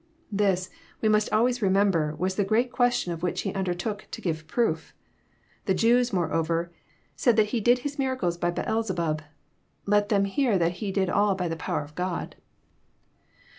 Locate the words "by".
8.35-8.49, 11.35-11.47